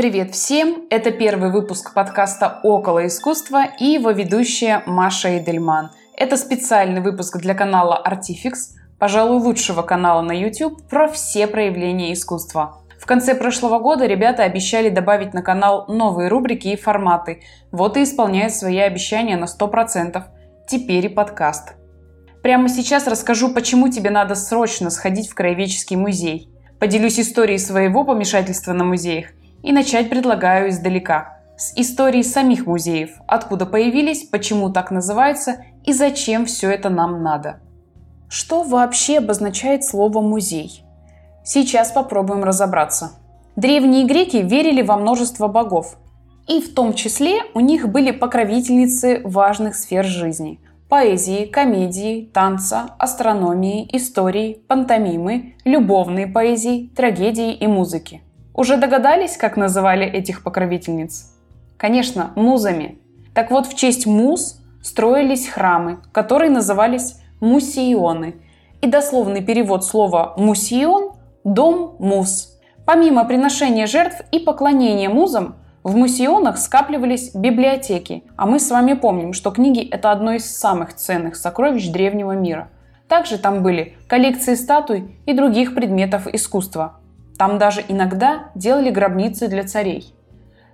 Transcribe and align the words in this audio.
Привет 0.00 0.34
всем! 0.34 0.86
Это 0.88 1.10
первый 1.10 1.50
выпуск 1.50 1.92
подкаста 1.92 2.60
«Около 2.62 3.06
искусства» 3.06 3.64
и 3.78 3.84
его 3.84 4.12
ведущая 4.12 4.82
Маша 4.86 5.36
Эдельман. 5.36 5.90
Это 6.16 6.38
специальный 6.38 7.02
выпуск 7.02 7.36
для 7.36 7.52
канала 7.52 8.02
Artifix, 8.02 8.78
пожалуй, 8.98 9.42
лучшего 9.42 9.82
канала 9.82 10.22
на 10.22 10.32
YouTube 10.32 10.88
про 10.88 11.06
все 11.06 11.46
проявления 11.46 12.14
искусства. 12.14 12.78
В 12.98 13.04
конце 13.04 13.34
прошлого 13.34 13.78
года 13.78 14.06
ребята 14.06 14.42
обещали 14.44 14.88
добавить 14.88 15.34
на 15.34 15.42
канал 15.42 15.84
новые 15.88 16.30
рубрики 16.30 16.68
и 16.68 16.76
форматы. 16.76 17.42
Вот 17.70 17.98
и 17.98 18.04
исполняют 18.04 18.54
свои 18.54 18.78
обещания 18.78 19.36
на 19.36 19.44
100%. 19.44 20.22
Теперь 20.66 21.04
и 21.04 21.08
подкаст. 21.10 21.74
Прямо 22.42 22.70
сейчас 22.70 23.06
расскажу, 23.06 23.52
почему 23.52 23.90
тебе 23.90 24.08
надо 24.08 24.34
срочно 24.34 24.88
сходить 24.88 25.28
в 25.28 25.34
Краеведческий 25.34 25.96
музей. 25.96 26.48
Поделюсь 26.78 27.20
историей 27.20 27.58
своего 27.58 28.02
помешательства 28.04 28.72
на 28.72 28.84
музеях 28.84 29.26
и 29.62 29.72
начать 29.72 30.10
предлагаю 30.10 30.70
издалека. 30.70 31.40
С 31.56 31.74
истории 31.76 32.22
самих 32.22 32.66
музеев, 32.66 33.10
откуда 33.26 33.66
появились, 33.66 34.24
почему 34.24 34.70
так 34.70 34.90
называется 34.90 35.64
и 35.84 35.92
зачем 35.92 36.46
все 36.46 36.70
это 36.70 36.88
нам 36.88 37.22
надо. 37.22 37.60
Что 38.28 38.62
вообще 38.62 39.18
обозначает 39.18 39.84
слово 39.84 40.20
«музей»? 40.20 40.84
Сейчас 41.44 41.90
попробуем 41.90 42.44
разобраться. 42.44 43.12
Древние 43.56 44.06
греки 44.06 44.38
верили 44.38 44.82
во 44.82 44.96
множество 44.96 45.48
богов, 45.48 45.98
и 46.46 46.60
в 46.60 46.72
том 46.72 46.94
числе 46.94 47.40
у 47.54 47.60
них 47.60 47.88
были 47.88 48.10
покровительницы 48.10 49.20
важных 49.24 49.76
сфер 49.76 50.04
жизни– 50.04 50.60
поэзии, 50.88 51.44
комедии, 51.44 52.30
танца, 52.32 52.90
астрономии, 52.98 53.88
истории, 53.92 54.62
пантомимы, 54.66 55.56
любовной 55.64 56.26
поэзии, 56.26 56.90
трагедии 56.96 57.52
и 57.52 57.66
музыки– 57.66 58.22
уже 58.60 58.76
догадались, 58.76 59.38
как 59.38 59.56
называли 59.56 60.04
этих 60.06 60.44
покровительниц? 60.44 61.32
Конечно, 61.78 62.32
музами. 62.36 62.98
Так 63.32 63.50
вот, 63.50 63.66
в 63.66 63.74
честь 63.74 64.06
муз 64.06 64.60
строились 64.82 65.48
храмы, 65.48 66.00
которые 66.12 66.50
назывались 66.50 67.16
мусионы. 67.40 68.34
И 68.82 68.86
дословный 68.86 69.42
перевод 69.42 69.82
слова 69.84 70.34
«мусион»– 70.36 71.12
«дом 71.44 71.96
муз». 71.98 72.58
Помимо 72.84 73.24
приношения 73.24 73.86
жертв 73.86 74.20
и 74.30 74.38
поклонения 74.38 75.08
музам, 75.08 75.56
в 75.82 75.96
мусионах 75.96 76.58
скапливались 76.58 77.34
библиотеки, 77.34 78.24
а 78.36 78.44
мы 78.44 78.60
с 78.60 78.70
вами 78.70 78.92
помним, 78.92 79.32
что 79.32 79.52
книги– 79.52 79.88
это 79.90 80.12
одно 80.12 80.32
из 80.32 80.44
самых 80.44 80.94
ценных 80.94 81.36
сокровищ 81.36 81.88
древнего 81.88 82.32
мира. 82.32 82.68
Также 83.08 83.38
там 83.38 83.62
были 83.62 83.96
коллекции 84.06 84.54
статуй 84.54 85.16
и 85.24 85.32
других 85.32 85.74
предметов 85.74 86.26
искусства, 86.26 87.00
там 87.40 87.56
даже 87.56 87.82
иногда 87.88 88.50
делали 88.54 88.90
гробницы 88.90 89.48
для 89.48 89.64
царей. 89.64 90.12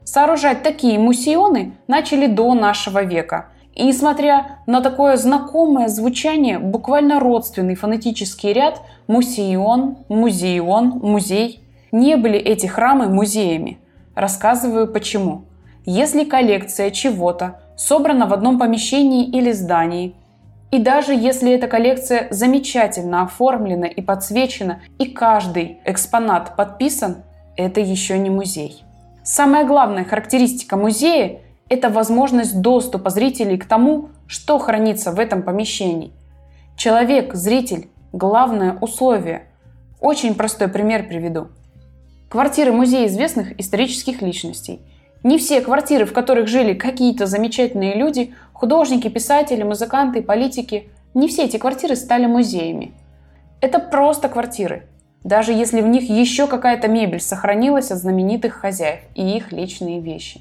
Сооружать 0.02 0.64
такие 0.64 0.98
мусионы 0.98 1.74
начали 1.86 2.26
до 2.26 2.54
нашего 2.54 3.04
века. 3.04 3.50
И 3.72 3.84
несмотря 3.84 4.58
на 4.66 4.80
такое 4.80 5.16
знакомое 5.16 5.86
звучание, 5.86 6.58
буквально 6.58 7.20
родственный 7.20 7.76
фонетический 7.76 8.52
ряд 8.52 8.82
мусион, 9.06 9.98
музеон, 10.08 10.98
музей, 11.04 11.62
не 11.92 12.16
были 12.16 12.36
эти 12.36 12.66
храмы 12.66 13.06
музеями. 13.06 13.78
Рассказываю 14.16 14.92
почему. 14.92 15.44
Если 15.84 16.24
коллекция 16.24 16.90
чего-то 16.90 17.60
собрана 17.76 18.26
в 18.26 18.32
одном 18.32 18.58
помещении 18.58 19.24
или 19.24 19.52
здании– 19.52 20.16
и 20.70 20.78
даже 20.78 21.14
если 21.14 21.52
эта 21.52 21.68
коллекция 21.68 22.28
замечательно 22.30 23.22
оформлена 23.22 23.86
и 23.86 24.02
подсвечена, 24.02 24.80
и 24.98 25.06
каждый 25.06 25.78
экспонат 25.84 26.56
подписан, 26.56 27.24
это 27.56 27.80
еще 27.80 28.18
не 28.18 28.30
музей. 28.30 28.84
Самая 29.22 29.64
главная 29.64 30.04
характеристика 30.04 30.76
музея– 30.76 31.40
это 31.68 31.88
возможность 31.88 32.60
доступа 32.60 33.10
зрителей 33.10 33.58
к 33.58 33.66
тому, 33.66 34.10
что 34.26 34.58
хранится 34.58 35.12
в 35.12 35.20
этом 35.20 35.42
помещении. 35.42 36.12
Человек, 36.76 37.34
зритель– 37.34 37.88
главное 38.12 38.76
условие. 38.80 39.46
Очень 40.00 40.34
простой 40.34 40.68
пример 40.68 41.08
приведу. 41.08 41.48
Квартиры 42.28 42.72
музея 42.72 43.06
известных 43.06 43.58
исторических 43.58 44.20
личностей. 44.20 44.80
Не 45.26 45.38
все 45.38 45.60
квартиры, 45.60 46.06
в 46.06 46.12
которых 46.12 46.46
жили 46.46 46.72
какие-то 46.72 47.26
замечательные 47.26 47.96
люди, 47.96 48.32
Художники, 48.56 49.08
писатели, 49.08 49.62
музыканты, 49.62 50.22
политики– 50.22 50.88
не 51.14 51.28
все 51.28 51.44
эти 51.44 51.58
квартиры 51.58 51.94
стали 51.94 52.24
музеями. 52.24 52.94
Это 53.60 53.78
просто 53.78 54.30
квартиры, 54.30 54.86
даже 55.24 55.52
если 55.52 55.82
в 55.82 55.86
них 55.86 56.08
еще 56.08 56.46
какая-то 56.46 56.88
мебель 56.88 57.20
сохранилась 57.20 57.90
от 57.90 57.98
знаменитых 57.98 58.54
хозяев 58.54 59.00
и 59.14 59.36
их 59.36 59.52
личные 59.52 60.00
вещи. 60.00 60.40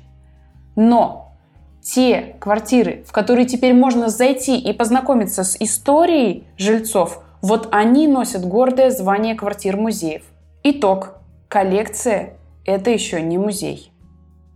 Но 0.78 1.34
те 1.81 2.35
квартиры, 2.40 3.03
в 3.06 3.12
которые 3.12 3.46
теперь 3.46 3.73
можно 3.73 4.07
зайти 4.07 4.57
и 4.57 4.72
познакомиться 4.72 5.44
с 5.44 5.57
историей 5.59 6.46
жильцов, 6.57 7.22
вот 7.41 7.67
они 7.72 8.07
носят 8.07 8.46
гордое 8.46 8.91
звание 8.91 9.35
квартир 9.35 9.75
музеев. 9.78 10.23
Итог. 10.63 11.16
Коллекция– 11.50 12.34
это 12.66 12.91
еще 12.91 13.22
не 13.22 13.38
музей. 13.38 13.91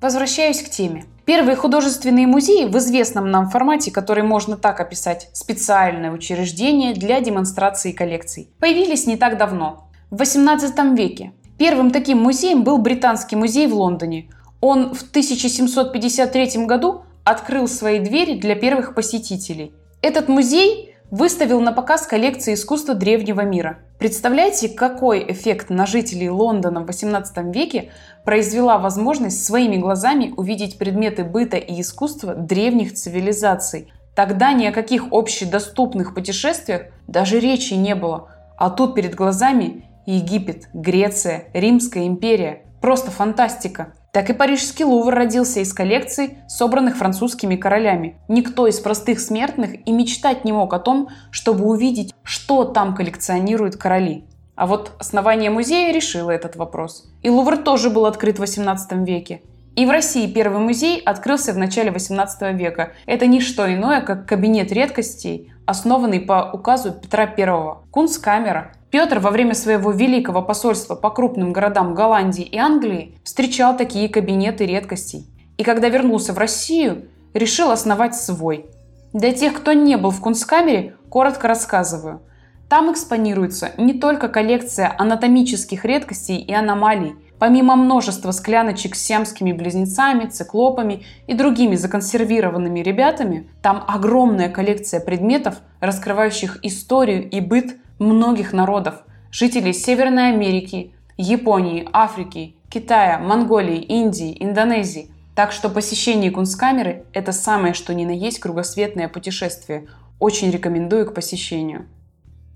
Возвращаюсь 0.02 0.62
к 0.62 0.70
теме. 0.70 1.06
Первые 1.26 1.58
художественные 1.58 2.26
музеи 2.26 2.66
в 2.66 2.78
известном 2.78 3.30
нам 3.32 3.50
формате, 3.50 3.92
который 3.92 4.24
можно 4.24 4.56
так 4.56 4.80
описать– 4.80 5.30
специальное 5.34 6.12
учреждение 6.12 6.94
для 6.94 7.20
демонстрации 7.20 7.92
коллекций, 7.92 8.50
появились 8.60 9.08
не 9.08 9.18
так 9.18 9.38
давно, 9.38 9.90
в 10.10 10.22
XVIII 10.22 10.96
веке. 10.96 11.34
Первым 11.58 11.92
таким 11.92 12.20
музеем 12.20 12.64
был 12.64 12.78
Британский 12.78 13.36
музей 13.36 13.68
в 13.68 13.74
Лондоне. 13.74 14.30
Он 14.62 14.94
в 14.94 15.02
1753 15.02 16.66
году 16.66 17.04
открыл 17.26 17.68
свои 17.68 18.00
двери 18.00 18.40
для 18.40 18.56
первых 18.56 18.96
посетителей. 18.96 19.74
Этот 20.02 20.30
музей 20.30 20.89
выставил 21.12 21.62
на 21.62 21.72
показ 21.72 22.06
коллекции 22.06 22.53
искусства 22.53 22.94
древнего 22.94 23.42
мира. 23.42 23.80
Представляете, 23.97 24.70
какой 24.70 25.30
эффект 25.31 25.70
на 25.70 25.86
жителей 25.86 26.30
Лондона 26.30 26.81
в 26.81 26.86
18 26.86 27.53
веке 27.56 27.92
произвела 28.24 28.78
возможность 28.78 29.44
своими 29.44 29.78
глазами 29.78 30.34
увидеть 30.38 30.78
предметы 30.78 31.24
быта 31.24 31.58
и 31.58 31.81
искусства 31.81 32.36
древних 32.36 32.94
цивилизаций. 32.94 33.92
Тогда 34.16 34.53
ни 34.53 34.66
о 34.66 34.72
каких 34.72 35.12
общедоступных 35.12 36.14
путешествиях 36.14 36.84
даже 37.08 37.40
речи 37.40 37.74
не 37.74 37.96
было. 37.96 38.30
А 38.58 38.69
тут 38.69 38.96
перед 38.96 39.16
глазами 39.16 39.86
Египет, 40.06 40.69
Греция, 40.74 41.46
Римская 41.53 42.06
империя. 42.06 42.64
Просто 42.81 43.12
фантастика. 43.12 43.94
Так 44.12 44.30
и 44.30 44.34
Парижский 44.34 44.86
Лувр 44.86 45.14
родился 45.14 45.59
из 45.59 45.72
коллекций, 45.72 46.40
собранных 46.47 46.97
французскими 46.97 47.56
королями. 47.56 48.18
Никто 48.28 48.66
из 48.66 48.80
простых 48.80 49.20
смертных 49.20 49.88
и 49.88 49.92
мечтать 49.92 50.46
не 50.46 50.52
мог 50.52 50.74
о 50.74 50.80
том, 50.80 51.09
чтобы 51.30 51.66
увидеть, 51.66 52.14
что 52.24 52.66
там 52.66 52.96
коллекционируют 52.96 53.75
короли. 53.75 54.25
А 54.56 54.66
вот 54.66 54.94
основание 55.00 55.52
музея 55.52 55.94
решило 55.94 56.31
этот 56.31 56.56
вопрос. 56.56 57.09
И 57.22 57.30
Лувр 57.30 57.58
тоже 57.58 57.90
был 57.90 58.06
открыт 58.06 58.38
в 58.38 58.42
18 58.42 58.92
веке. 59.08 59.42
И 59.75 59.86
в 59.86 59.92
России 59.92 60.28
первый 60.28 60.59
музей 60.59 61.00
открылся 61.00 61.53
в 61.53 61.58
начале 61.58 61.92
18 61.92 62.53
века. 62.59 62.94
Это 63.06 63.28
не 63.28 63.40
что 63.40 63.74
иное, 63.74 64.02
как 64.02 64.28
кабинет 64.28 64.72
редкостей, 64.72 65.53
основанный 65.66 66.19
по 66.19 66.50
указу 66.52 66.92
Петра 66.92 67.24
I. 67.24 67.90
Кунсткамера. 67.92 68.74
Петр 68.92 69.20
во 69.20 69.30
время 69.30 69.54
своего 69.54 69.92
великого 69.92 70.42
посольства 70.42 70.96
по 70.96 71.10
крупным 71.10 71.54
городам 71.54 71.94
Голландии 71.94 72.44
и 72.44 72.58
Англии 72.58 73.16
встречал 73.24 73.78
такие 73.78 74.10
кабинеты 74.10 74.66
редкостей. 74.66 75.28
И 75.58 75.64
когда 75.64 75.90
вернулся 75.90 76.34
в 76.34 76.38
Россию, 76.38 77.06
решил 77.34 77.72
основать 77.72 78.16
свой. 78.16 78.66
Для 79.14 79.32
тех, 79.32 79.54
кто 79.54 79.74
не 79.74 79.98
был 79.98 80.12
в 80.12 80.22
Кунсткамере, 80.22 80.96
коротко 81.10 81.48
рассказываю– 81.48 82.22
там 82.70 82.92
экспонируется 82.92 83.72
не 83.78 83.96
только 83.96 84.30
коллекция 84.30 84.94
анатомических 84.96 85.84
редкостей 85.86 86.38
и 86.38 86.54
аномалий, 86.54 87.16
Помимо 87.40 87.78
множества 87.78 88.32
скляночек 88.32 88.96
с 88.96 89.02
сиамскими 89.02 89.54
близнецами, 89.54 90.28
циклопами 90.28 91.06
и 91.25 91.34
другими 91.34 91.75
законсервированными 91.75 92.81
ребятами, 92.81 93.50
там 93.62 93.86
огромная 93.88 94.50
коллекция 94.50 95.00
предметов, 95.00 95.62
раскрывающих 95.80 96.60
историю 96.63 97.30
и 97.30 97.40
быт 97.40 97.78
многих 98.00 98.54
народов, 98.54 99.04
жителей 99.31 99.74
Северной 99.74 100.30
Америки, 100.30 100.94
Японии, 101.18 101.88
Африки, 101.94 102.56
Китая, 102.69 103.19
Монголии, 103.19 103.81
Индии, 103.81 104.36
Индонезии. 104.40 105.12
Так 105.36 105.51
что 105.51 105.69
посещение 105.69 106.31
Кунсткамеры– 106.31 107.06
это 107.13 107.31
самое 107.31 107.74
что 107.74 107.94
ни 107.94 108.06
на 108.06 108.12
есть 108.12 108.40
кругосветное 108.40 109.07
путешествие. 109.07 109.88
Очень 110.19 110.51
рекомендую 110.51 111.06
к 111.06 111.13
посещению. 111.13 111.88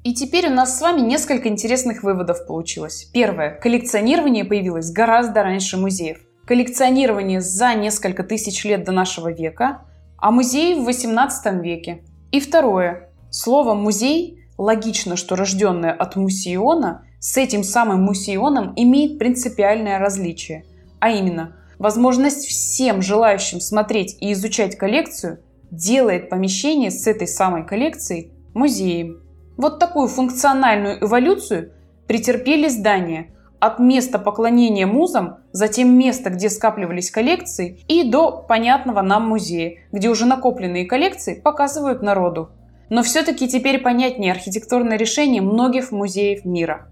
И 0.03 0.13
теперь 0.13 0.47
у 0.47 0.53
нас 0.53 0.77
с 0.77 0.81
вами 0.81 0.99
несколько 0.99 1.47
интересных 1.47 2.03
выводов 2.03 2.45
получилось. 2.45 3.09
Первое. 3.13 3.51
Коллекционирование 3.51 4.43
появилось 4.43 4.91
гораздо 4.91 5.43
раньше 5.43 5.77
музеев. 5.77 6.19
Коллекционирование 6.45 7.39
за 7.39 7.73
несколько 7.73 8.23
тысяч 8.23 8.65
лет 8.65 8.83
до 8.83 8.91
нашего 8.91 9.31
века, 9.31 9.85
а 10.17 10.31
музеи 10.31 10.73
в 10.73 10.83
18 10.83 11.63
веке. 11.63 12.03
И 12.33 12.41
второе. 12.41 13.11
Слово 13.29 13.75
«музей» 13.75 14.42
логично, 14.63 15.17
что 15.17 15.35
рожденное 15.35 15.91
от 15.91 16.15
мусиона 16.15 17.03
с 17.19 17.37
этим 17.37 17.63
самым 17.63 18.01
мусионом 18.03 18.73
имеет 18.77 19.19
принципиальное 19.19 19.99
различие. 19.99 20.65
А 20.99 21.09
именно, 21.09 21.57
возможность 21.79 22.45
всем 22.45 23.01
желающим 23.01 23.59
смотреть 23.59 24.15
и 24.21 24.31
изучать 24.31 24.77
коллекцию 24.77 25.39
делает 25.69 26.29
помещение 26.29 26.91
с 26.91 27.07
этой 27.07 27.27
самой 27.27 27.65
коллекцией 27.65 28.31
музеем. 28.53 29.21
Вот 29.57 29.79
такую 29.79 30.07
функциональную 30.07 31.03
эволюцию 31.03 31.73
претерпели 32.07 32.69
здания 32.69 33.33
от 33.59 33.79
места 33.79 34.17
поклонения 34.17 34.87
музам, 34.87 35.39
затем 35.51 35.97
места, 35.97 36.29
где 36.29 36.49
скапливались 36.49 37.11
коллекции, 37.11 37.79
и 37.87 38.09
до 38.09 38.31
понятного 38.47 39.01
нам 39.01 39.27
музея, 39.27 39.79
где 39.91 40.09
уже 40.09 40.25
накопленные 40.25 40.85
коллекции 40.85 41.35
показывают 41.35 42.01
народу. 42.01 42.49
Но 42.89 43.03
все-таки 43.03 43.47
теперь 43.47 43.79
понятнее 43.79 44.31
архитектурное 44.31 44.97
решение 44.97 45.41
многих 45.41 45.91
музеев 45.91 46.45
мира. 46.45 46.89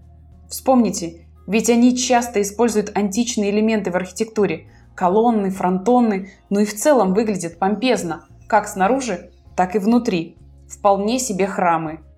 Вспомните, 0.50 1.28
ведь 1.48 1.70
они 1.70 1.96
часто 1.96 2.42
используют 2.42 2.92
античные 2.96 3.52
элементы 3.52 3.92
в 3.92 3.96
архитектуре– 3.96 4.68
колонны, 4.96 5.50
фронтоны, 5.52 6.32
ну 6.50 6.60
и 6.60 6.66
в 6.66 6.76
целом 6.76 7.14
выглядят 7.14 7.58
помпезно, 7.58 8.26
как 8.48 8.68
снаружи, 8.68 9.32
так 9.56 9.76
и 9.76 9.80
внутри. 9.80 10.38
Вполне 10.68 11.20
себе 11.20 11.48
храмы– 11.48 12.00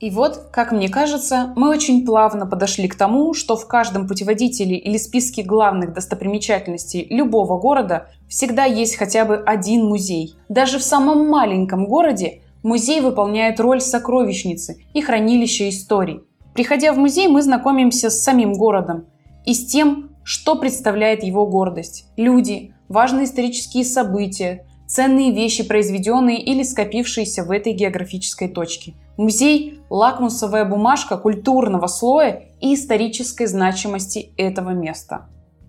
и 0.00 0.08
вот, 0.08 0.48
как 0.50 0.72
мне 0.72 0.88
кажется, 0.88 1.52
мы 1.56 1.68
очень 1.68 2.06
плавно 2.06 2.46
подошли 2.46 2.88
к 2.88 2.94
тому, 2.94 3.34
что 3.34 3.54
в 3.54 3.68
каждом 3.68 4.08
путеводителе 4.08 4.78
или 4.78 4.96
списке 4.96 5.42
главных 5.42 5.92
достопримечательностей 5.92 7.06
любого 7.10 7.58
города 7.58 8.06
всегда 8.26 8.64
есть 8.64 8.96
хотя 8.96 9.26
бы 9.26 9.36
один 9.36 9.84
музей. 9.84 10.36
Даже 10.48 10.78
в 10.78 10.82
самом 10.82 11.28
маленьком 11.28 11.84
городе 11.84 12.40
музей 12.62 13.00
выполняет 13.00 13.60
роль 13.60 13.80
сокровищницы 13.80 14.84
и 14.94 15.00
хранилища 15.00 15.68
историй. 15.68 16.20
Приходя 16.54 16.92
в 16.92 16.98
музей, 16.98 17.28
мы 17.28 17.42
знакомимся 17.42 18.10
с 18.10 18.22
самим 18.22 18.52
городом 18.54 19.06
и 19.46 19.54
с 19.54 19.66
тем, 19.66 20.10
что 20.24 20.56
представляет 20.56 21.22
его 21.22 21.46
гордость. 21.46 22.06
Люди, 22.16 22.74
важные 22.88 23.24
исторические 23.24 23.84
события, 23.84 24.66
ценные 24.86 25.32
вещи, 25.32 25.62
произведенные 25.62 26.42
или 26.42 26.62
скопившиеся 26.62 27.44
в 27.44 27.50
этой 27.50 27.72
географической 27.72 28.48
точке. 28.48 28.94
Музей– 29.16 29.80
лакмусовая 29.90 30.64
бумажка 30.64 31.16
культурного 31.16 31.86
слоя 31.86 32.44
и 32.60 32.74
исторической 32.74 33.46
значимости 33.46 34.32
этого 34.36 34.70
места. 34.70 35.28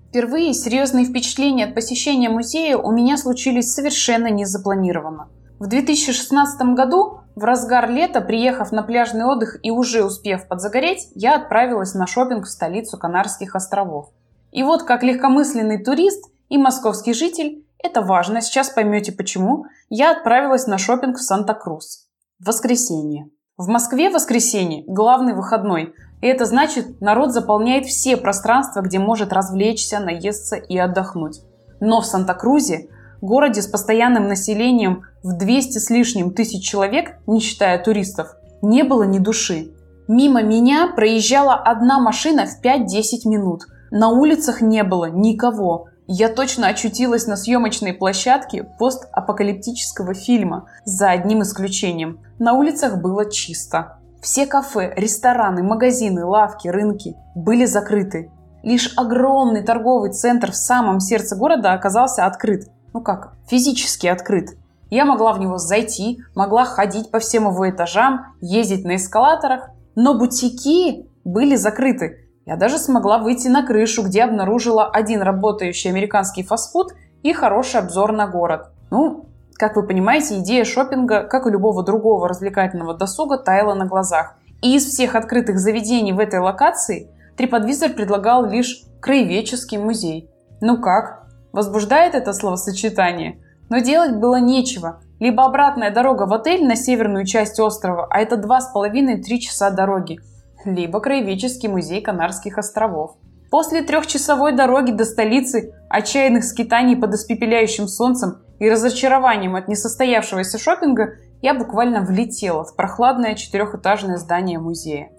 Впервые 0.10 0.54
серьезные 0.54 1.06
впечатления 1.06 1.66
от 1.66 1.76
посещения 1.76 2.30
музея 2.30 2.78
у 2.78 2.92
меня 2.92 3.16
случились 3.18 3.72
совершенно 3.72 4.28
незапланированно. 4.28 5.30
В 5.62 5.68
2016 5.68 6.60
году, 6.74 7.19
в 7.36 7.44
разгар 7.44 7.88
лета, 7.88 8.19
приехав 8.19 8.72
на 8.72 8.81
пляжный 8.81 9.25
отдых 9.25 9.60
и 9.62 9.69
уже 9.69 10.04
успев 10.04 10.48
подзагореть, 10.48 11.10
я 11.13 11.36
отправилась 11.36 11.94
на 11.94 12.08
шопинг 12.08 12.48
в 12.48 12.50
столицу 12.50 12.98
Канарских 12.98 13.56
островов. 13.56 14.10
И 14.52 14.63
вот 14.63 14.81
как 14.81 15.04
легкомысленный 15.04 15.84
турист 15.84 16.25
и 16.50 16.58
московский 16.58 17.13
житель 17.13 17.63
это 17.78 18.02
важно, 18.02 18.42
сейчас 18.42 18.72
поймете 18.72 19.12
почему. 19.12 19.66
Я 19.88 20.13
отправилась 20.13 20.66
на 20.66 20.80
шопинг 20.80 21.18
в 21.18 21.22
Санта-Крус. 21.22 22.08
В 22.40 22.48
воскресенье. 22.48 23.30
В 23.56 23.68
Москве 23.68 24.10
воскресенье– 24.10 24.84
главный 24.88 25.36
выходной. 25.36 25.94
И 26.24 26.25
это 26.25 26.46
значит, 26.46 27.02
народ 27.02 27.34
заполняет 27.34 27.86
все 27.86 28.18
пространства, 28.18 28.81
где 28.81 28.98
может 28.98 29.31
развлечься, 29.31 30.00
наесться 30.00 30.56
и 30.56 30.75
отдохнуть. 30.75 31.42
Но 31.80 32.02
в 32.02 32.08
Санта-Крузе, 32.08 32.90
городе 33.22 33.62
с 33.62 33.68
постоянным 33.68 34.28
населением 34.28 35.04
в 35.24 35.38
200 35.38 35.78
с 35.78 35.90
лишним 35.90 36.34
тысяч 36.34 36.68
человек, 36.68 37.18
не 37.28 37.40
считая 37.40 37.82
туристов, 37.82 38.36
не 38.62 38.84
было 38.84 39.04
ни 39.04 39.20
души. 39.20 39.72
Мимо 40.08 40.44
меня 40.44 40.92
проезжала 40.96 41.54
одна 41.54 42.00
машина 42.00 42.46
в 42.46 42.64
5-10 42.64 43.28
минут. 43.28 43.64
На 43.92 44.10
улицах 44.10 44.62
не 44.62 44.84
было 44.84 45.06
никого. 45.10 45.88
Я 46.08 46.28
точно 46.28 46.68
очутилась 46.68 47.28
на 47.28 47.38
съемочной 47.38 47.94
площадке 47.94 48.64
постапокалиптического 48.78 50.14
фильма, 50.14 50.68
за 50.84 51.12
одним 51.12 51.44
исключением. 51.44 52.20
На 52.40 52.54
улицах 52.54 53.02
было 53.02 53.30
чисто. 53.30 54.00
Все 54.22 54.46
кафе, 54.46 54.94
рестораны, 54.96 55.64
магазины, 55.64 56.26
лавки, 56.26 56.68
рынки 56.68 57.16
были 57.34 57.66
закрыты. 57.66 58.32
Лишь 58.64 58.94
огромный 58.96 59.64
торговый 59.64 60.12
центр 60.12 60.52
в 60.52 60.56
самом 60.56 61.00
сердце 61.00 61.36
города 61.36 61.74
оказался 61.74 62.26
открыт. 62.26 62.70
Ну 62.94 63.02
как, 63.02 63.34
физически 63.48 64.08
открыт. 64.08 64.58
Я 64.90 65.06
могла 65.06 65.32
в 65.34 65.40
него 65.40 65.58
зайти, 65.58 66.22
могла 66.36 66.66
ходить 66.66 67.12
по 67.12 67.20
всем 67.20 67.48
его 67.48 67.70
этажам, 67.70 68.36
ездить 68.42 68.84
на 68.84 68.98
эскалаторах, 68.98 69.70
но 69.96 70.18
бутики 70.18 71.08
были 71.24 71.56
закрыты. 71.56 72.28
Я 72.46 72.58
даже 72.58 72.78
смогла 72.78 73.20
выйти 73.20 73.48
на 73.48 73.66
крышу, 73.66 74.04
где 74.04 74.24
обнаружила 74.24 74.90
один 74.90 75.22
работающий 75.22 75.90
американский 75.90 76.44
фастфуд 76.44 76.94
и 77.24 77.32
хороший 77.34 77.80
обзор 77.80 78.12
на 78.12 78.28
город. 78.28 78.72
Ну, 78.90 79.28
как 79.54 79.76
вы 79.76 79.84
понимаете, 79.84 80.40
идея 80.40 80.66
шопинга, 80.66 81.24
как 81.24 81.46
и 81.48 81.52
любого 81.52 81.84
другого 81.84 82.28
развлекательного 82.28 82.96
досуга, 82.96 83.38
таяла 83.38 83.76
на 83.76 83.86
глазах. 83.86 84.36
И 84.62 84.76
из 84.76 84.86
всех 84.86 85.16
открытых 85.16 85.60
заведений 85.60 86.14
в 86.14 86.20
этой 86.20 86.40
локации 86.40 87.10
TripAdvisor 87.38 87.94
предлагал 87.94 88.46
лишь 88.46 88.84
краеведческий 89.00 89.78
музей. 89.78 90.30
Ну 90.60 90.82
как? 90.82 91.21
Возбуждает 91.53 92.15
это 92.15 92.33
словосочетание? 92.33 93.39
Но 93.69 93.80
делать 93.80 94.15
было 94.15 94.39
нечего. 94.39 95.01
Либо 95.19 95.45
обратная 95.45 95.92
дорога 95.92 96.24
в 96.24 96.33
отель 96.33 96.65
на 96.65 96.75
северную 96.75 97.25
часть 97.25 97.59
острова, 97.59 98.07
а 98.09 98.19
это 98.19 98.38
два 98.38 98.59
с 98.62 98.71
половиной-три 98.71 99.39
часа 99.39 99.69
дороги– 99.69 100.19
либо 100.65 101.00
Краеведческий 101.00 101.69
музей 101.69 102.01
Канарских 102.01 102.57
островов. 102.57 103.15
После 103.50 103.81
трехчасовой 103.81 104.53
дороги 104.53 104.92
до 104.92 105.06
столицы, 105.06 105.74
отчаянных 105.89 106.44
скитаний 106.44 106.95
под 106.95 107.13
испепеляющим 107.13 107.88
солнцем 107.88 108.42
и 108.59 108.69
разочарованием 108.69 109.56
от 109.56 109.68
несостоявшегося 109.68 110.57
шопинга, 110.57 111.15
я 111.42 111.53
буквально 111.53 112.01
влетела 112.01 112.63
в 112.63 112.75
прохладное 112.75 113.36
четырехэтажное 113.36 114.18
здание 114.18 114.59
музея. 114.59 115.09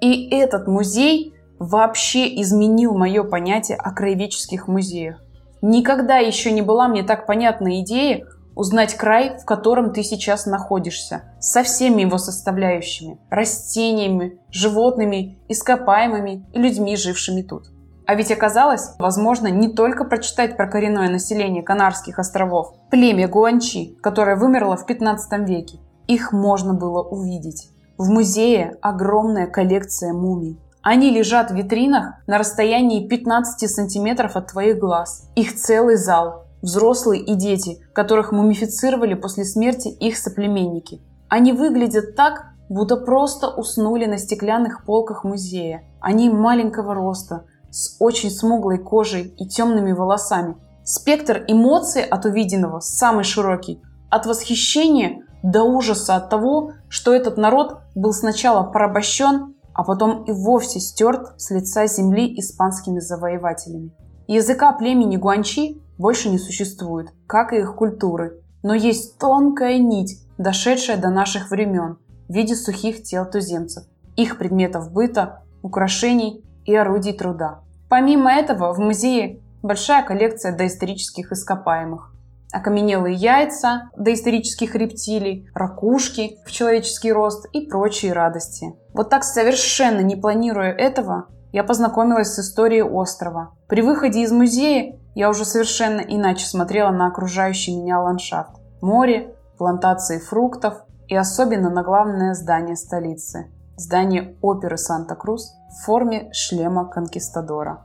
И 0.00 0.30
этот 0.30 0.68
музей 0.68 1.34
вообще 1.58 2.40
изменил 2.40 2.96
мое 2.96 3.24
понятие 3.24 3.76
о 3.76 3.92
краеведческих 3.92 4.68
музеях. 4.68 5.22
Никогда 5.62 6.18
еще 6.18 6.52
не 6.52 6.60
была 6.60 6.88
мне 6.88 7.02
так 7.02 7.26
понятна 7.26 7.80
идея 7.80 8.26
Узнать 8.54 8.94
край, 8.94 9.38
в 9.38 9.46
котором 9.46 9.94
ты 9.94 10.02
сейчас 10.02 10.44
находишься, 10.44 11.22
со 11.40 11.62
всеми 11.62 12.02
его 12.02 12.18
составляющими, 12.18 13.18
растениями, 13.30 14.38
животными, 14.50 15.38
ископаемыми 15.48 16.46
и 16.52 16.58
людьми, 16.58 16.96
жившими 16.96 17.42
тут. 17.42 17.68
А 18.06 18.14
ведь 18.14 18.30
оказалось, 18.30 18.90
возможно 18.98 19.46
не 19.46 19.72
только 19.72 20.04
прочитать 20.04 20.56
про 20.56 20.68
коренное 20.68 21.08
население 21.08 21.62
Канарских 21.62 22.18
островов, 22.18 22.74
племя 22.90 23.26
Гуанчи, 23.26 23.96
которое 24.02 24.36
вымерло 24.36 24.76
в 24.76 24.84
15 24.84 25.48
веке. 25.48 25.78
Их 26.06 26.32
можно 26.32 26.74
было 26.74 27.02
увидеть. 27.02 27.70
В 27.96 28.10
музее 28.10 28.76
огромная 28.82 29.46
коллекция 29.46 30.12
мумий. 30.12 30.58
Они 30.82 31.10
лежат 31.10 31.50
в 31.50 31.54
витринах 31.54 32.14
на 32.26 32.38
расстоянии 32.38 33.06
15 33.06 33.70
сантиметров 33.70 34.36
от 34.36 34.48
твоих 34.48 34.78
глаз. 34.78 35.28
Их 35.36 35.54
целый 35.54 35.96
зал 35.96 36.42
взрослые 36.62 37.22
и 37.22 37.34
дети, 37.34 37.78
которых 37.92 38.32
мумифицировали 38.32 39.14
после 39.14 39.44
смерти 39.44 39.88
их 39.88 40.16
соплеменники. 40.16 41.02
Они 41.28 41.52
выглядят 41.52 42.16
так, 42.16 42.46
будто 42.68 42.96
просто 42.96 43.48
уснули 43.48 44.06
на 44.06 44.16
стеклянных 44.16 44.84
полках 44.84 45.24
музея. 45.24 45.82
Они 46.00 46.30
маленького 46.30 46.94
роста, 46.94 47.44
с 47.70 47.96
очень 48.00 48.30
смуглой 48.30 48.78
кожей 48.78 49.34
и 49.38 49.46
темными 49.46 49.92
волосами. 49.92 50.56
Спектр 50.84 51.44
эмоций 51.48 52.02
от 52.02 52.24
увиденного 52.24 52.80
самый 52.80 53.24
широкий. 53.24 53.82
От 54.10 54.26
восхищения 54.26 55.22
до 55.42 55.62
ужаса 55.62 56.16
от 56.16 56.28
того, 56.28 56.72
что 56.88 57.14
этот 57.14 57.36
народ 57.36 57.78
был 57.94 58.12
сначала 58.12 58.62
порабощен, 58.62 59.54
а 59.74 59.84
потом 59.84 60.24
и 60.24 60.32
вовсе 60.32 60.80
стерт 60.80 61.40
с 61.40 61.50
лица 61.50 61.86
земли 61.86 62.38
испанскими 62.38 63.00
завоевателями. 63.00 63.92
Языка 64.26 64.72
племени 64.72 65.16
Гуанчи 65.16 65.80
больше 65.98 66.28
не 66.28 66.38
существует, 66.38 67.08
как 67.26 67.52
и 67.52 67.58
их 67.58 67.74
культуры. 67.76 68.40
Но 68.62 68.74
есть 68.74 69.18
тонкая 69.18 69.78
нить, 69.78 70.20
дошедшая 70.38 70.96
до 70.96 71.10
наших 71.10 71.50
времен, 71.50 71.98
в 72.28 72.32
виде 72.32 72.54
сухих 72.54 73.02
тел 73.02 73.28
туземцев, 73.28 73.84
их 74.16 74.38
предметов 74.38 74.92
быта, 74.92 75.42
украшений 75.62 76.44
и 76.64 76.74
орудий 76.74 77.12
труда. 77.12 77.60
Помимо 77.88 78.32
этого, 78.32 78.72
в 78.72 78.78
музее 78.78 79.40
большая 79.62 80.04
коллекция 80.04 80.56
доисторических 80.56 81.32
ископаемых. 81.32 82.11
Окаменелые 82.52 83.14
яйца 83.14 83.90
доисторических 83.96 84.74
рептилий, 84.74 85.48
ракушки 85.54 86.38
в 86.44 86.50
человеческий 86.50 87.12
рост 87.12 87.46
и 87.52 87.66
прочие 87.66 88.12
радости. 88.12 88.74
Вот 88.92 89.08
так 89.08 89.24
совершенно 89.24 90.00
не 90.00 90.16
планируя 90.16 90.70
этого, 90.70 91.28
я 91.52 91.64
познакомилась 91.64 92.34
с 92.34 92.38
историей 92.38 92.82
острова. 92.82 93.54
При 93.68 93.82
выходе 93.82 94.20
из 94.20 94.32
музея 94.32 94.98
я 95.14 95.30
уже 95.30 95.44
совершенно 95.44 96.00
иначе 96.00 96.46
смотрела 96.46 96.90
на 96.90 97.06
окружающий 97.06 97.76
меня 97.76 98.00
ландшафт. 98.00 98.52
Море, 98.80 99.34
плантации 99.58 100.18
фруктов 100.18 100.74
и 101.08 101.16
особенно 101.16 101.70
на 101.70 101.82
главное 101.82 102.34
здание 102.34 102.76
столицы. 102.76 103.50
Здание 103.76 104.36
оперы 104.42 104.76
Санта-Крус 104.76 105.54
в 105.70 105.84
форме 105.84 106.30
шлема 106.32 106.88
конкистадора. 106.88 107.84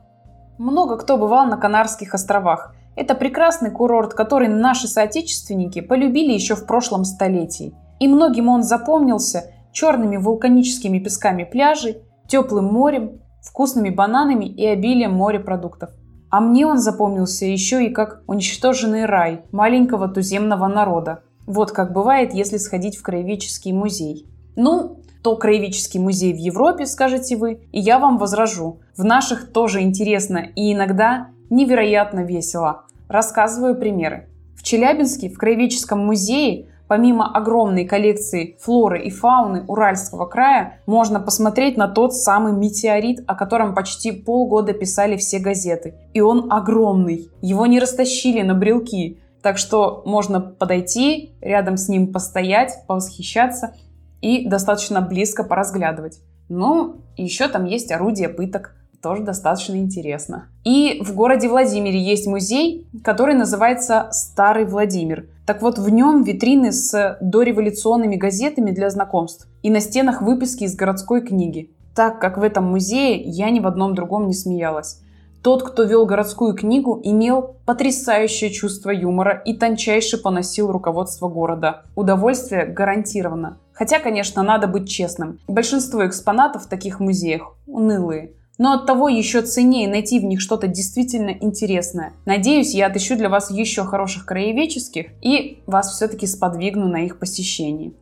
Много 0.58 0.96
кто 0.96 1.16
бывал 1.16 1.46
на 1.46 1.56
Канарских 1.56 2.14
островах. 2.14 2.74
Это 2.98 3.14
прекрасный 3.14 3.70
курорт, 3.70 4.12
который 4.12 4.48
наши 4.48 4.88
соотечественники 4.88 5.80
полюбили 5.80 6.32
еще 6.32 6.56
в 6.56 6.66
прошлом 6.66 7.04
столетии. 7.04 7.72
И 8.00 8.08
многим 8.08 8.48
он 8.48 8.64
запомнился 8.64 9.52
черными 9.70 10.16
вулканическими 10.16 10.98
песками 10.98 11.44
пляжей, 11.44 11.98
теплым 12.26 12.64
морем, 12.64 13.20
вкусными 13.40 13.90
бананами 13.90 14.46
и 14.46 14.66
обилием 14.66 15.12
морепродуктов. 15.12 15.90
А 16.28 16.40
мне 16.40 16.66
он 16.66 16.78
запомнился 16.78 17.46
еще 17.46 17.86
и 17.86 17.90
как 17.90 18.24
уничтоженный 18.26 19.06
рай 19.06 19.42
маленького 19.52 20.08
туземного 20.08 20.66
народа. 20.66 21.22
Вот 21.46 21.70
как 21.70 21.92
бывает, 21.92 22.34
если 22.34 22.56
сходить 22.56 22.96
в 22.96 23.02
краеведческий 23.02 23.70
музей. 23.70 24.26
Ну, 24.56 25.02
то 25.22 25.36
краеведческий 25.36 26.00
музей 26.00 26.32
в 26.32 26.38
Европе, 26.38 26.84
скажете 26.84 27.36
вы, 27.36 27.60
и 27.70 27.78
я 27.78 28.00
вам 28.00 28.18
возражу. 28.18 28.80
В 28.96 29.04
наших 29.04 29.52
тоже 29.52 29.82
интересно 29.82 30.38
и 30.38 30.72
иногда 30.72 31.28
невероятно 31.48 32.24
весело. 32.24 32.87
Рассказываю 33.08 33.74
примеры. 33.74 34.28
В 34.56 34.62
Челябинске 34.62 35.28
в 35.30 35.38
краеведческом 35.38 36.04
музее 36.04 36.68
помимо 36.88 37.30
огромной 37.30 37.84
коллекции 37.84 38.56
флоры 38.58 39.04
и 39.04 39.10
фауны 39.10 39.64
Уральского 39.68 40.26
края, 40.26 40.80
можно 40.86 41.20
посмотреть 41.20 41.76
на 41.76 41.86
тот 41.86 42.14
самый 42.14 42.52
метеорит, 42.52 43.22
о 43.26 43.34
котором 43.36 43.74
почти 43.74 44.10
полгода 44.10 44.72
писали 44.72 45.16
все 45.16 45.38
газеты. 45.38 45.94
И 46.14 46.20
он 46.20 46.50
огромный. 46.50 47.30
Его 47.42 47.66
не 47.66 47.78
растащили 47.78 48.42
на 48.42 48.54
брелки. 48.54 49.20
Так 49.42 49.58
что 49.58 50.02
можно 50.04 50.40
подойти, 50.40 51.32
рядом 51.40 51.76
с 51.76 51.88
ним 51.88 52.12
постоять, 52.12 52.72
повосхищаться 52.88 53.74
и 54.20 54.48
достаточно 54.48 55.00
близко 55.00 55.44
поразглядывать. 55.44 56.18
Ну, 56.48 57.02
еще 57.16 57.46
там 57.48 57.66
есть 57.66 57.92
орудие 57.92 58.30
пыток 58.30 58.74
тоже 59.02 59.22
достаточно 59.22 59.76
интересно. 59.76 60.48
И 60.64 61.00
в 61.02 61.14
городе 61.14 61.48
Владимире 61.48 62.00
есть 62.00 62.26
музей, 62.26 62.86
который 63.02 63.34
называется 63.34 64.08
«Старый 64.12 64.64
Владимир». 64.64 65.28
Так 65.46 65.62
вот, 65.62 65.78
в 65.78 65.88
нем 65.88 66.24
витрины 66.24 66.72
с 66.72 67.16
дореволюционными 67.20 68.16
газетами 68.16 68.70
для 68.70 68.90
знакомств 68.90 69.48
и 69.62 69.70
на 69.70 69.80
стенах 69.80 70.20
выписки 70.20 70.64
из 70.64 70.74
городской 70.74 71.22
книги. 71.22 71.70
Так 71.94 72.20
как 72.20 72.38
в 72.38 72.42
этом 72.42 72.64
музее 72.64 73.20
я 73.22 73.50
ни 73.50 73.60
в 73.60 73.66
одном 73.66 73.94
другом 73.94 74.26
не 74.26 74.34
смеялась. 74.34 75.00
Тот, 75.42 75.62
кто 75.62 75.84
вел 75.84 76.04
городскую 76.04 76.54
книгу, 76.54 77.00
имел 77.02 77.56
потрясающее 77.64 78.50
чувство 78.50 78.90
юмора 78.90 79.40
и 79.44 79.56
тончайше 79.56 80.18
поносил 80.18 80.70
руководство 80.70 81.28
города. 81.28 81.84
Удовольствие 81.94 82.66
гарантировано. 82.66 83.58
Хотя, 83.72 84.00
конечно, 84.00 84.42
надо 84.42 84.66
быть 84.66 84.88
честным. 84.88 85.38
Большинство 85.46 86.04
экспонатов 86.04 86.64
в 86.64 86.68
таких 86.68 86.98
музеях 86.98 87.56
унылые 87.66 88.32
но 88.58 88.74
от 88.74 88.86
того 88.86 89.08
еще 89.08 89.40
ценнее 89.42 89.88
найти 89.88 90.18
в 90.20 90.24
них 90.24 90.40
что-то 90.40 90.66
действительно 90.66 91.30
интересное. 91.30 92.12
Надеюсь, 92.26 92.74
я 92.74 92.88
отыщу 92.88 93.16
для 93.16 93.28
вас 93.28 93.50
еще 93.50 93.84
хороших 93.84 94.26
краеведческих 94.26 95.06
и 95.22 95.62
вас 95.66 95.92
все-таки 95.92 96.26
сподвигну 96.26 96.88
на 96.88 97.04
их 97.06 97.18
посещение. 97.18 97.92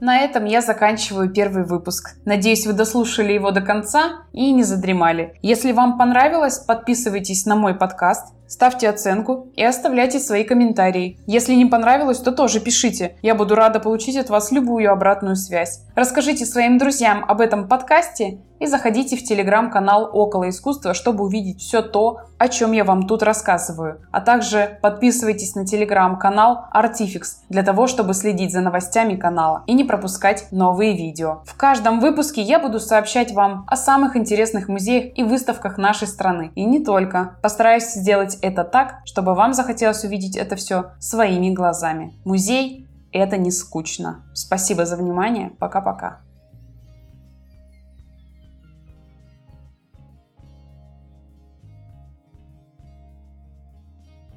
На 0.00 0.18
этом 0.18 0.46
я 0.46 0.62
заканчиваю 0.62 1.30
первый 1.30 1.64
выпуск. 1.64 2.16
Надеюсь, 2.24 2.66
вы 2.66 2.72
дослушали 2.72 3.34
его 3.34 3.52
до 3.52 3.60
конца 3.60 4.24
и 4.32 4.50
не 4.50 4.64
задремали. 4.64 5.38
Если 5.42 5.70
вам 5.70 5.96
понравилось, 5.96 6.58
подписывайтесь 6.58 7.46
на 7.46 7.54
мой 7.54 7.76
подкаст, 7.76 8.34
ставьте 8.52 8.88
оценку 8.88 9.48
и 9.56 9.64
оставляйте 9.64 10.18
свои 10.18 10.44
комментарии. 10.44 11.18
Если 11.26 11.54
не 11.54 11.64
понравилось, 11.64 12.18
то 12.18 12.32
тоже 12.32 12.60
пишите. 12.60 13.16
Я 13.22 13.34
буду 13.34 13.54
рада 13.54 13.80
получить 13.80 14.16
от 14.16 14.28
вас 14.28 14.52
любую 14.52 14.92
обратную 14.92 15.36
связь. 15.36 15.80
Расскажите 15.94 16.44
своим 16.44 16.76
друзьям 16.76 17.24
об 17.26 17.40
этом 17.40 17.66
подкасте 17.66 18.40
и 18.62 18.66
заходите 18.66 19.16
в 19.16 19.24
телеграм-канал 19.24 20.08
Около 20.12 20.48
искусства, 20.48 20.94
чтобы 20.94 21.24
увидеть 21.24 21.60
все 21.60 21.82
то, 21.82 22.20
о 22.38 22.48
чем 22.48 22.70
я 22.72 22.84
вам 22.84 23.08
тут 23.08 23.22
рассказываю. 23.24 24.00
А 24.12 24.20
также 24.20 24.78
подписывайтесь 24.82 25.56
на 25.56 25.66
телеграм-канал 25.66 26.66
Artifix 26.72 27.22
для 27.48 27.64
того, 27.64 27.88
чтобы 27.88 28.14
следить 28.14 28.52
за 28.52 28.60
новостями 28.60 29.16
канала 29.16 29.64
и 29.66 29.72
не 29.72 29.82
пропускать 29.82 30.46
новые 30.52 30.96
видео. 30.96 31.42
В 31.44 31.56
каждом 31.56 31.98
выпуске 31.98 32.40
я 32.40 32.60
буду 32.60 32.78
сообщать 32.78 33.32
вам 33.32 33.64
о 33.66 33.76
самых 33.76 34.16
интересных 34.16 34.68
музеях 34.68 35.18
и 35.18 35.24
выставках 35.24 35.76
нашей 35.76 36.06
страны. 36.06 36.52
И 36.54 36.64
не 36.64 36.84
только. 36.84 37.36
Постараюсь 37.42 37.92
сделать 37.92 38.38
это 38.42 38.64
так, 38.64 39.00
чтобы 39.04 39.34
вам 39.34 39.54
захотелось 39.54 40.04
увидеть 40.04 40.36
это 40.36 40.56
все 40.56 40.92
своими 40.98 41.50
глазами. 41.54 42.14
Музей 42.24 42.86
это 43.12 43.36
не 43.36 43.50
скучно. 43.50 44.22
Спасибо 44.34 44.84
за 44.84 44.96
внимание. 44.96 45.50
Пока-пока. 45.58 46.20